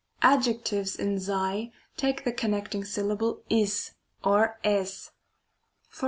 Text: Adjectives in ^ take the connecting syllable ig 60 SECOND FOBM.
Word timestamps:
Adjectives 0.23 0.95
in 0.95 1.15
^ 1.15 1.71
take 1.95 2.23
the 2.23 2.31
connecting 2.31 2.83
syllable 2.83 3.43
ig 3.51 3.67
60 3.67 3.67
SECOND 4.23 4.51
FOBM. 4.63 5.11